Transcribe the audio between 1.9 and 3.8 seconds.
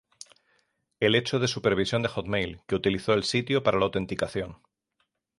de Hotmail, que utilizó el sitio para